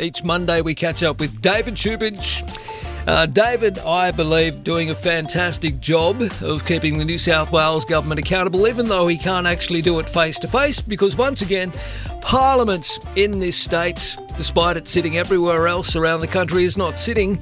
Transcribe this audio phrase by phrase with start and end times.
[0.00, 2.42] Each Monday, we catch up with David Shoebridge.
[3.06, 8.18] Uh, David, I believe, doing a fantastic job of keeping the New South Wales government
[8.18, 11.72] accountable, even though he can't actually do it face to face, because once again,
[12.20, 17.40] Parliament's in this state, despite it sitting everywhere else around the country, is not sitting.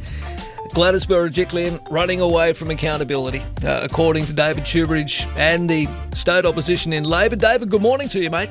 [0.75, 6.93] Gladys Berejiklian running away from accountability, uh, according to David Shoebridge and the state opposition
[6.93, 7.36] in Labor.
[7.36, 8.50] David, good morning to you, mate.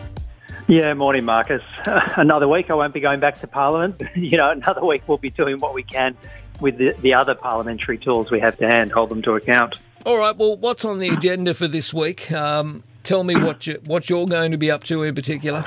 [0.68, 1.62] Yeah, morning, Marcus.
[1.86, 4.02] another week, I won't be going back to Parliament.
[4.16, 6.16] you know, another week we'll be doing what we can
[6.62, 9.76] with the, the other parliamentary tools we have to hand, hold them to account.
[10.06, 10.36] All right.
[10.36, 12.32] Well, what's on the agenda for this week?
[12.32, 15.66] Um, tell me what you, what you're going to be up to in particular.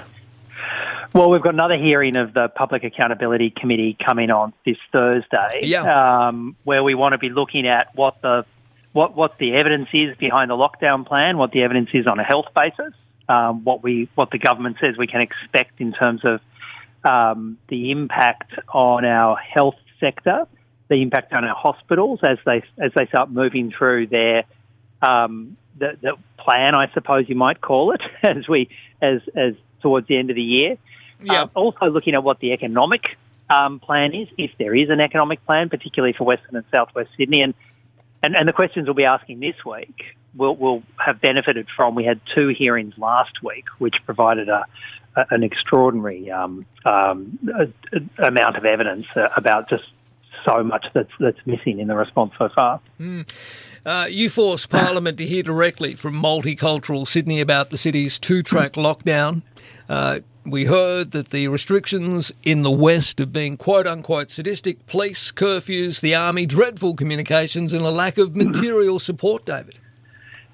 [1.15, 6.29] Well, we've got another hearing of the Public Accountability Committee coming on this Thursday, yeah.
[6.29, 8.45] um, where we want to be looking at what the
[8.93, 12.25] what what the evidence is behind the lockdown plan, what the evidence is on a
[12.25, 12.93] health basis,
[13.29, 16.41] um, what we what the government says we can expect in terms of
[17.09, 20.47] um, the impact on our health sector,
[20.89, 24.45] the impact on our hospitals as they as they start moving through their
[25.03, 28.69] um, the, the plan, I suppose you might call it, as we
[29.01, 30.79] as as towards the end of the year.
[31.23, 31.43] Yeah.
[31.43, 33.03] Um, also looking at what the economic
[33.49, 37.43] um, plan is, if there is an economic plan, particularly for Western and Southwest Sydney,
[37.43, 37.55] and
[38.23, 40.03] and, and the questions we'll be asking this week
[40.37, 41.95] will will have benefited from.
[41.95, 44.67] We had two hearings last week, which provided a,
[45.31, 47.39] an extraordinary um, um,
[48.19, 49.85] amount of evidence uh, about just
[50.49, 52.81] so much that's that's missing in the response so far.
[53.01, 53.29] Mm.
[53.85, 59.43] Uh, you forced Parliament to hear directly from multicultural Sydney about the city's two-track lockdown.
[59.89, 65.33] Uh, we heard that the restrictions in the West have been quote unquote sadistic police,
[65.33, 69.79] curfews, the army, dreadful communications, and a lack of material support, David.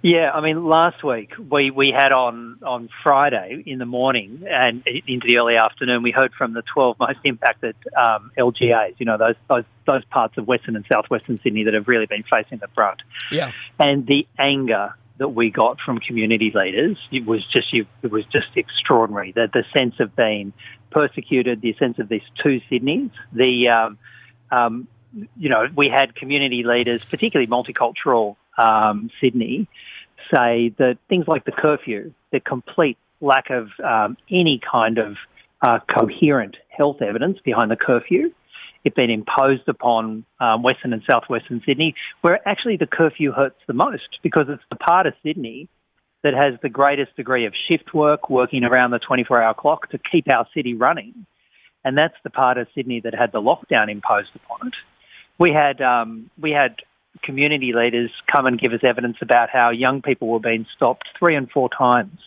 [0.02, 4.84] Yeah, I mean, last week we, we had on, on Friday in the morning and
[4.86, 9.16] into the early afternoon, we heard from the 12 most impacted um, LGAs, you know,
[9.16, 12.66] those, those, those parts of Western and Southwestern Sydney that have really been facing the
[12.68, 13.00] brunt.
[13.30, 13.52] Yeah.
[13.78, 18.48] And the anger that we got from community leaders it was just it was just
[18.56, 19.30] extraordinary.
[19.30, 20.52] The, the sense of being
[20.90, 23.98] persecuted, the sense of these two Sydneys, the um,
[24.50, 24.88] um,
[25.36, 29.68] you know we had community leaders, particularly multicultural um, Sydney,
[30.34, 35.16] say that things like the curfew, the complete lack of um, any kind of
[35.62, 38.32] uh, coherent health evidence behind the curfew,
[38.84, 43.72] it being imposed upon um, Western and Southwestern Sydney, where actually the curfew hurts the
[43.72, 45.68] most because it's the part of Sydney
[46.24, 49.98] that has the greatest degree of shift work, working around the 24 hour clock to
[49.98, 51.26] keep our city running.
[51.84, 54.74] And that's the part of Sydney that had the lockdown imposed upon it.
[55.38, 56.76] We had, um, we had
[57.22, 61.36] community leaders come and give us evidence about how young people were being stopped three
[61.36, 62.18] and four times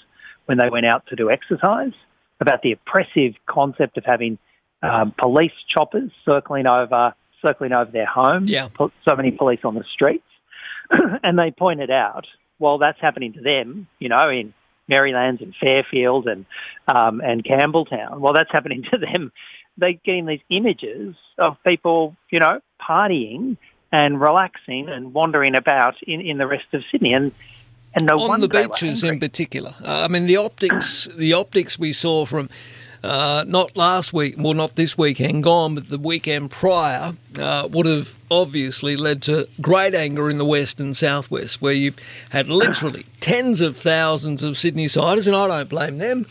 [0.46, 1.94] when they went out to do exercise,
[2.40, 4.38] about the oppressive concept of having
[4.84, 8.50] um, police choppers circling over circling over their homes.
[8.50, 8.70] Yeah.
[8.74, 10.26] Put so many police on the streets,
[11.24, 12.26] and they pointed out,
[12.60, 14.54] well, that's happening to them, you know, in
[14.88, 16.46] Merrylands and Fairfield and
[16.88, 18.20] um, and Campbelltown.
[18.20, 19.32] Well, that's happening to them.
[19.78, 23.58] They're getting these images of people, you know, partying
[23.96, 27.14] and relaxing and wandering about in, in the rest of Sydney.
[27.14, 27.32] And
[27.94, 29.74] and no on the beaches in particular.
[29.82, 32.50] Uh, I mean, the optics, the optics we saw from
[33.06, 37.86] uh, not last week, well, not this weekend gone, but the weekend prior, uh, would
[37.86, 41.94] have obviously led to great anger in the west and southwest, where you
[42.32, 46.26] had literally tens of thousands of Sydney siders, and I don't blame them,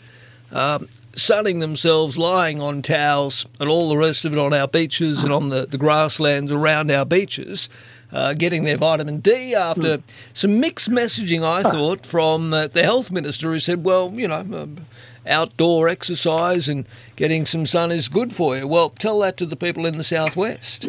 [0.51, 5.23] um, sunning themselves, lying on towels, and all the rest of it on our beaches
[5.23, 7.69] and on the, the grasslands around our beaches.
[8.11, 10.03] Uh, getting their vitamin D after mm.
[10.31, 14.39] some mixed messaging, I thought, from uh, the health minister who said, well, you know,
[14.39, 14.85] um,
[15.27, 18.67] outdoor exercise and getting some sun is good for you.
[18.67, 20.87] Well, tell that to the people in the southwest.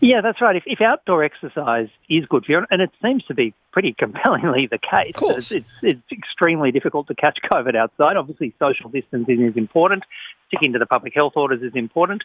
[0.00, 0.54] Yeah, that's right.
[0.54, 4.68] If, if outdoor exercise is good for you, and it seems to be pretty compellingly
[4.70, 8.16] the case, it's, it's, it's extremely difficult to catch COVID outside.
[8.16, 10.04] Obviously, social distancing is important.
[10.48, 12.22] Sticking to the public health orders is important.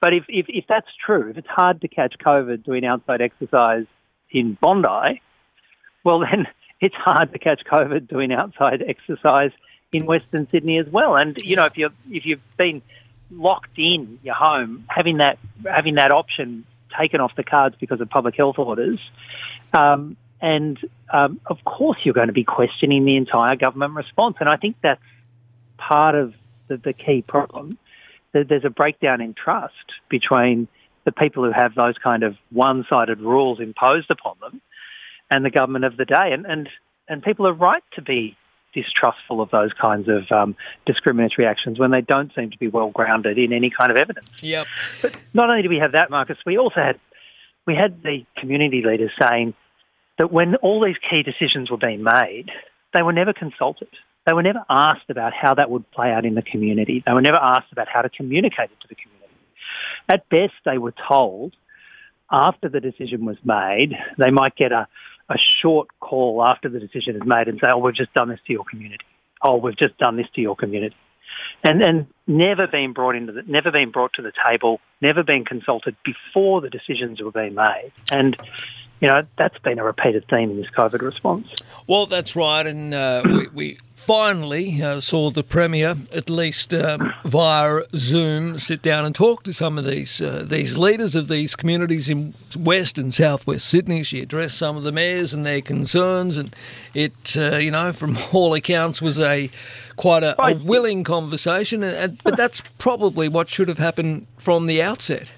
[0.00, 3.86] But if, if, if that's true, if it's hard to catch COVID doing outside exercise
[4.30, 5.22] in Bondi,
[6.04, 6.46] well, then
[6.80, 9.50] it's hard to catch COVID doing outside exercise
[9.92, 11.16] in Western Sydney as well.
[11.16, 12.82] And you know, if you if you've been
[13.30, 16.66] locked in your home, having that having that option
[16.98, 18.98] taken off the cards because of public health orders,
[19.76, 20.78] um, and
[21.12, 24.36] um, of course you're going to be questioning the entire government response.
[24.40, 25.00] And I think that's
[25.78, 26.34] part of
[26.68, 27.78] the, the key problem.
[28.32, 29.74] There's a breakdown in trust
[30.08, 30.66] between
[31.04, 34.60] the people who have those kind of one-sided rules imposed upon them
[35.30, 36.30] and the government of the day.
[36.32, 36.68] And and
[37.08, 38.36] and people are right to be
[38.74, 40.56] distrustful of those kinds of um,
[40.86, 44.28] discriminatory actions when they don't seem to be well grounded in any kind of evidence.
[44.42, 44.66] Yep.
[45.02, 46.98] But not only do we have that, Marcus, we also had
[47.66, 49.54] we had the community leaders saying
[50.18, 52.50] that when all these key decisions were being made,
[52.92, 53.88] they were never consulted.
[54.26, 57.02] They were never asked about how that would play out in the community.
[57.06, 59.34] They were never asked about how to communicate it to the community.
[60.10, 61.54] At best, they were told
[62.30, 64.88] after the decision was made, they might get a,
[65.28, 68.40] a short call after the decision is made and say, oh, we've just done this
[68.46, 69.04] to your community.
[69.42, 70.96] Oh, we've just done this to your community.
[71.62, 75.44] And, and never been brought into the, never been brought to the table, never been
[75.44, 77.92] consulted before the decisions were being made.
[78.10, 78.36] And
[79.04, 81.46] you know, that's been a repeated theme in this COVID response.
[81.86, 82.66] Well, that's right.
[82.66, 88.80] And uh, we, we, finally uh, saw the Premier, at least um, via Zoom, sit
[88.80, 92.96] down and talk to some of these uh, these leaders of these communities in West
[92.96, 94.02] and Southwest Sydney.
[94.02, 96.56] She addressed some of the mayors and their concerns, and
[96.94, 99.50] it, uh, you know, from all accounts, was a
[99.96, 101.82] quite a, a willing conversation.
[101.82, 105.34] And, but that's probably what should have happened from the outset.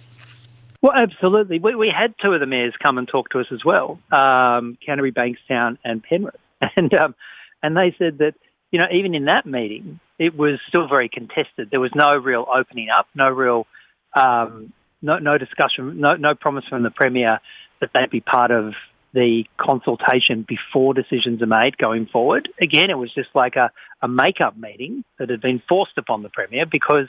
[0.86, 1.58] Well, absolutely.
[1.58, 4.78] We, we had two of the mayors come and talk to us as well, um,
[4.86, 6.36] Canterbury, Bankstown, and Penrith,
[6.76, 7.16] and um,
[7.60, 8.34] and they said that
[8.70, 11.70] you know even in that meeting it was still very contested.
[11.72, 13.66] There was no real opening up, no real
[14.14, 14.72] um,
[15.02, 17.40] no no discussion, no no promise from the premier
[17.80, 18.74] that they'd be part of
[19.12, 22.48] the consultation before decisions are made going forward.
[22.62, 23.72] Again, it was just like a,
[24.02, 27.08] a make-up meeting that had been forced upon the premier because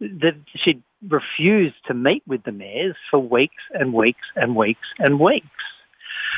[0.00, 0.34] that
[0.64, 5.46] she'd refused to meet with the mayors for weeks and weeks and weeks and weeks.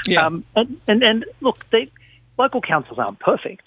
[0.06, 0.26] Yeah.
[0.26, 1.90] Um, and, and, and look, they,
[2.38, 3.64] local councils aren't perfect,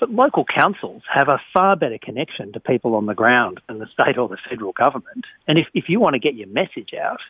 [0.00, 3.86] but local councils have a far better connection to people on the ground than the
[3.86, 5.24] state or the federal government.
[5.46, 7.20] And if, if you want to get your message out,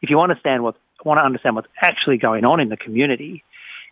[0.00, 3.42] if you understand what, want to understand what's actually going on in the community,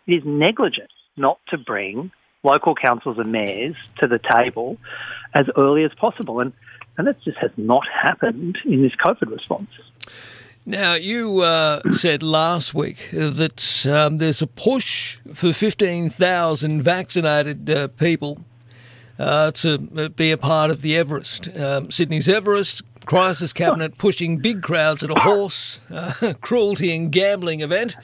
[0.07, 2.11] it is negligent not to bring
[2.43, 4.77] local councils and mayors to the table
[5.33, 6.39] as early as possible.
[6.39, 6.53] And
[6.97, 9.69] and that just has not happened in this COVID response.
[10.65, 17.87] Now, you uh, said last week that um, there's a push for 15,000 vaccinated uh,
[17.89, 18.39] people
[19.17, 21.55] uh, to be a part of the Everest.
[21.57, 27.61] Um, Sydney's Everest crisis cabinet pushing big crowds at a horse uh, cruelty and gambling
[27.61, 27.95] event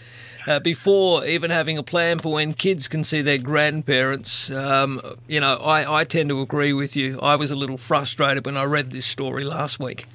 [0.48, 4.50] uh, before even having a plan for when kids can see their grandparents.
[4.50, 7.20] Um, you know, I, I tend to agree with you.
[7.22, 10.08] I was a little frustrated when I read this story last week.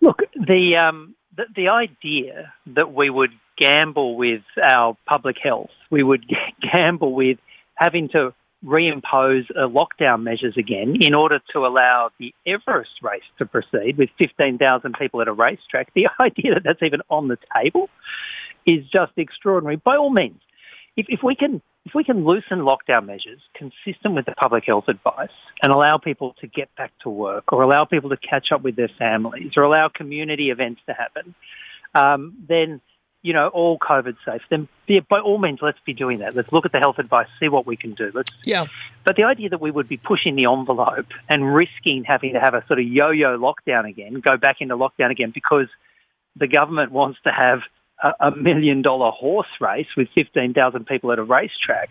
[0.00, 6.02] Look, the, um, the, the idea that we would gamble with our public health, we
[6.02, 6.24] would
[6.72, 7.38] gamble with
[7.74, 8.32] having to
[8.64, 14.94] reimpose lockdown measures again in order to allow the Everest race to proceed with 15,000
[14.96, 15.92] people at a racetrack.
[15.94, 17.90] The idea that that's even on the table
[18.66, 19.76] is just extraordinary.
[19.76, 20.40] By all means,
[20.96, 24.84] if, if we can if we can loosen lockdown measures consistent with the public health
[24.88, 25.30] advice
[25.62, 28.76] and allow people to get back to work or allow people to catch up with
[28.76, 31.34] their families or allow community events to happen,
[31.94, 32.80] um, then,
[33.22, 36.36] you know, all COVID safe, then yeah, by all means, let's be doing that.
[36.36, 38.12] Let's look at the health advice, see what we can do.
[38.14, 38.66] Let's, yeah.
[39.04, 42.54] But the idea that we would be pushing the envelope and risking having to have
[42.54, 45.66] a sort of yo-yo lockdown again, go back into lockdown again because
[46.36, 47.60] the government wants to have
[48.20, 51.90] a, million dollar horse race with 15,000 people at a racetrack.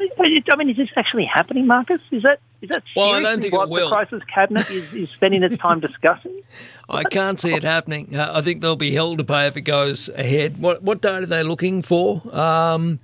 [0.00, 2.00] I mean, is this actually happening, Marcus?
[2.10, 3.88] Is that is that well, I don't think what it will.
[3.88, 6.42] the crisis cabinet is, is spending its time discussing?
[6.88, 8.16] I can't see it happening.
[8.16, 10.60] Uh, I think there'll be hell to pay if it goes ahead.
[10.60, 12.22] What what date are they looking for?
[12.36, 12.98] Um,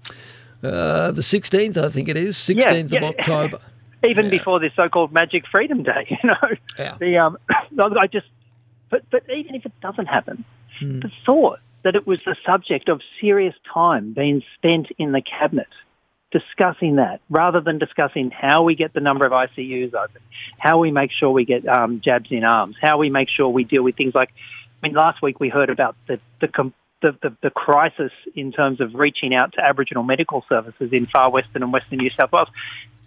[0.62, 3.08] uh, the sixteenth, I think it is, sixteenth yeah, yeah.
[3.08, 3.58] of October.
[4.08, 4.30] Even yeah.
[4.30, 6.56] before this so-called Magic Freedom Day, you know.
[6.78, 6.96] Yeah.
[6.98, 7.38] The um,
[7.78, 8.26] I just,
[8.88, 10.44] but but even if it doesn't happen,
[10.80, 11.00] hmm.
[11.00, 15.68] the thought that it was the subject of serious time being spent in the cabinet
[16.30, 20.22] discussing that rather than discussing how we get the number of ICUs open,
[20.58, 23.64] how we make sure we get um, jabs in arms, how we make sure we
[23.64, 24.30] deal with things like.
[24.82, 26.48] I mean, last week we heard about the the,
[27.02, 31.30] the, the, the crisis in terms of reaching out to Aboriginal medical services in far
[31.30, 32.48] western and western New South Wales.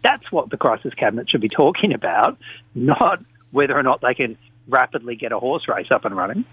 [0.04, 2.38] That's what the crisis cabinet should be talking about,
[2.76, 6.46] not whether or not they can rapidly get a horse race up and running.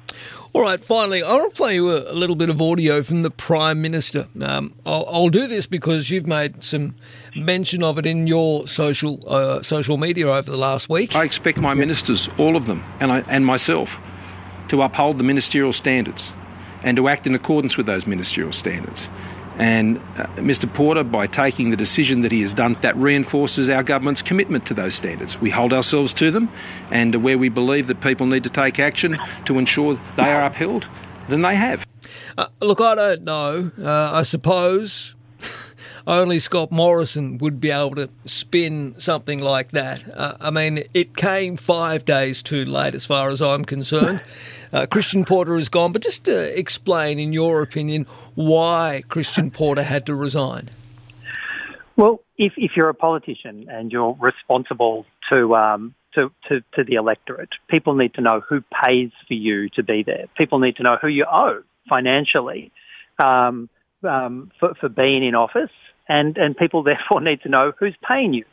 [0.52, 3.22] All right, finally, I want to play you a, a little bit of audio from
[3.22, 4.26] the Prime Minister.
[4.42, 6.96] Um, I'll, I'll, do this because you've made some
[7.36, 11.14] mention of it in your social uh, social media over the last week.
[11.14, 14.00] I expect my ministers, all of them, and I, and myself,
[14.68, 16.34] to uphold the ministerial standards
[16.82, 19.08] and to act in accordance with those ministerial standards.
[19.60, 20.72] And uh, Mr.
[20.72, 24.74] Porter, by taking the decision that he has done, that reinforces our government's commitment to
[24.74, 25.38] those standards.
[25.38, 26.50] We hold ourselves to them,
[26.90, 30.88] and where we believe that people need to take action to ensure they are upheld,
[31.28, 31.86] then they have.
[32.38, 33.70] Uh, look, I don't know.
[33.78, 35.14] Uh, I suppose.
[36.06, 40.04] Only Scott Morrison would be able to spin something like that.
[40.12, 44.22] Uh, I mean, it came five days too late, as far as I'm concerned.
[44.72, 49.82] Uh, Christian Porter is gone, but just to explain, in your opinion, why Christian Porter
[49.82, 50.70] had to resign.
[51.96, 56.94] Well, if, if you're a politician and you're responsible to, um, to, to, to the
[56.94, 60.26] electorate, people need to know who pays for you to be there.
[60.38, 62.72] People need to know who you owe financially
[63.22, 63.68] um,
[64.04, 65.70] um, for, for being in office,
[66.08, 68.44] and, and people therefore need to know who's paying you.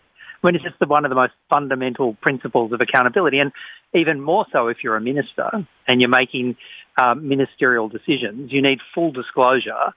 [0.43, 3.51] I mean, it's just the, one of the most fundamental principles of accountability, and
[3.93, 5.49] even more so if you're a minister
[5.87, 6.57] and you're making
[7.01, 9.93] um, ministerial decisions, you need full disclosure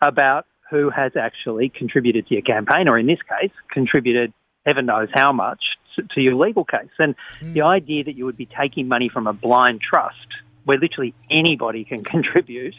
[0.00, 4.32] about who has actually contributed to your campaign, or in this case, contributed
[4.64, 5.60] heaven knows how much
[5.96, 6.90] to, to your legal case.
[6.98, 7.52] And mm.
[7.54, 10.16] the idea that you would be taking money from a blind trust
[10.64, 12.74] where literally anybody can contribute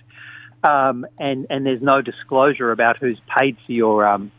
[0.64, 4.32] um, and, and there's no disclosure about who's paid for your um,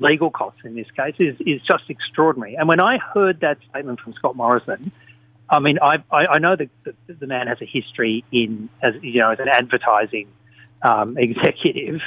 [0.00, 2.56] legal costs in this case is, is just extraordinary.
[2.56, 4.92] And when I heard that statement from Scott Morrison,
[5.50, 8.94] I mean, I, I, I know that the, the, man has a history in, as
[9.02, 10.28] you know, as an advertising
[10.82, 12.00] um, executive,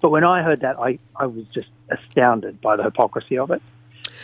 [0.00, 3.62] but when I heard that, I, I was just astounded by the hypocrisy of it.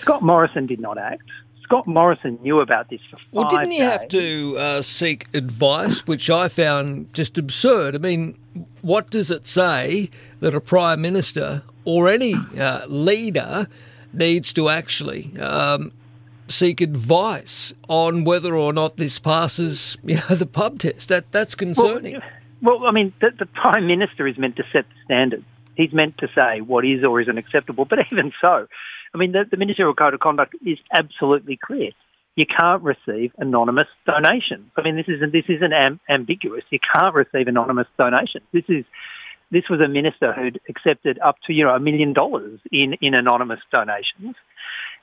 [0.01, 1.23] Scott Morrison did not act.
[1.63, 3.91] Scott Morrison knew about this for five Well, didn't he days.
[3.91, 7.95] have to uh, seek advice, which I found just absurd?
[7.95, 8.39] I mean,
[8.83, 10.11] what does it say
[10.41, 13.67] that a prime minister or any uh, leader
[14.13, 15.93] needs to actually um,
[16.49, 21.09] seek advice on whether or not this passes, you know, the pub test?
[21.09, 22.21] That that's concerning.
[22.63, 25.45] Well, well I mean, the, the prime minister is meant to set the standards.
[25.77, 27.85] He's meant to say what is or isn't acceptable.
[27.85, 28.67] But even so,
[29.15, 31.91] I mean, the, the ministerial code of conduct is absolutely clear.
[32.39, 34.71] You can't receive anonymous donations.
[34.77, 36.63] I mean, this isn't this isn't am, ambiguous.
[36.71, 38.45] You can't receive anonymous donations.
[38.53, 38.85] This is
[39.51, 43.15] this was a minister who'd accepted up to you know a million dollars in in
[43.15, 44.37] anonymous donations,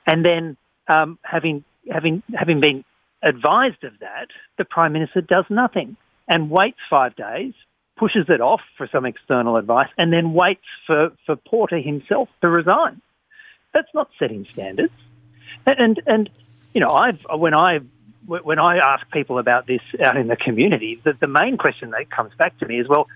[0.06, 0.56] and then
[0.88, 1.62] um, having
[1.92, 2.84] having having been
[3.22, 7.52] advised of that, the prime minister does nothing and waits five days,
[7.98, 12.48] pushes it off for some external advice, and then waits for, for Porter himself to
[12.48, 13.02] resign.
[13.74, 14.92] That's not setting standards.
[15.66, 16.30] And, and, and
[16.76, 17.78] you know, I've, when I
[18.26, 22.10] when I ask people about this out in the community, the, the main question that
[22.10, 23.08] comes back to me is, well,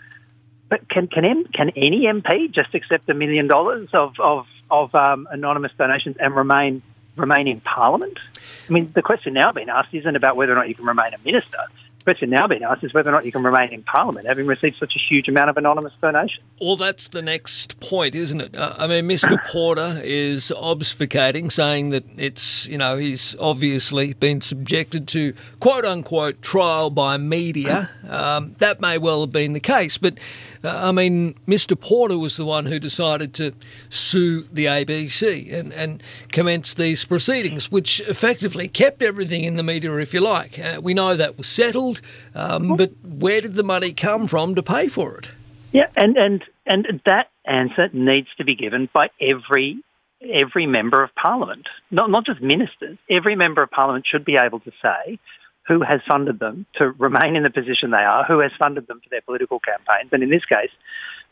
[0.71, 4.95] but can can M, can any MP just accept a million dollars of of, of
[4.95, 6.81] um, anonymous donations and remain
[7.17, 8.19] remain in Parliament?
[8.67, 11.13] I mean, the question now being asked isn't about whether or not you can remain
[11.13, 11.59] a minister
[12.05, 14.77] question now being asked is whether or not you can remain in Parliament having received
[14.79, 16.45] such a huge amount of anonymous donations.
[16.61, 18.57] Well, that's the next point, isn't it?
[18.57, 19.39] Uh, I mean, Mr.
[19.51, 26.43] Porter is obfuscating, saying that it's, you know, he's obviously been subjected to quote unquote
[26.43, 27.91] trial by media.
[28.09, 30.19] Um, that may well have been the case, but
[30.63, 31.79] uh, I mean, Mr.
[31.79, 33.53] Porter was the one who decided to
[33.89, 36.03] sue the ABC and, and
[36.33, 40.59] commence these proceedings, which effectively kept everything in the media, if you like.
[40.59, 41.90] Uh, we know that was settled,
[42.35, 45.31] um, but where did the money come from to pay for it?
[45.73, 49.83] Yeah, and, and, and that answer needs to be given by every
[50.23, 52.99] every member of parliament, not not just ministers.
[53.09, 55.19] Every member of parliament should be able to say
[55.67, 59.01] who has funded them to remain in the position they are, who has funded them
[59.03, 60.71] for their political campaigns, and in this case,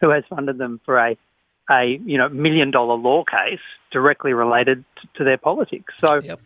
[0.01, 1.17] who has funded them for a
[1.71, 3.61] a you know million dollar law case
[3.91, 4.85] directly related
[5.17, 5.93] to, their politics.
[6.05, 6.41] So yep.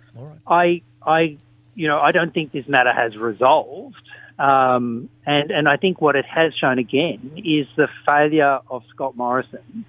[0.47, 1.39] I I
[1.75, 3.97] you know I don't think this matter has resolved.
[4.39, 9.17] Um, and and I think what it has shown again is the failure of Scott
[9.17, 9.85] Morrison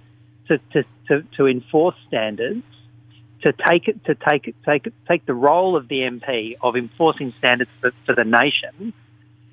[0.48, 2.62] to, to, to, to enforce standards
[3.42, 7.32] to take it to take it take take the role of the MP of enforcing
[7.38, 8.92] standards for, for the nation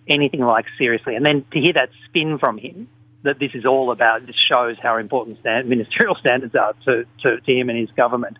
[0.07, 2.87] anything like seriously, and then to hear that spin from him
[3.23, 7.39] that this is all about this shows how important stand, ministerial standards are to, to,
[7.39, 8.37] to him and his government.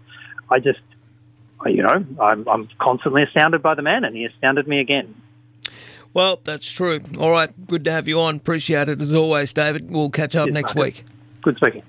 [0.50, 0.80] I just,
[1.66, 5.16] you know, I'm, I'm constantly astounded by the man, and he astounded me again.
[6.14, 7.00] Well, that's true.
[7.20, 8.36] All right, good to have you on.
[8.36, 9.90] Appreciate it as always, David.
[9.90, 10.98] We'll catch up Cheers, next Marcus.
[10.98, 11.06] week.
[11.42, 11.84] Good speaking.